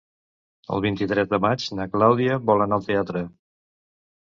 [0.77, 3.25] El vint-i-tres de maig na Clàudia vol anar al teatre.